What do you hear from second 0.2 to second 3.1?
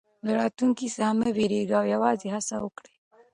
له راتلونکي څخه مه وېرېږئ او یوازې هڅه وکړئ.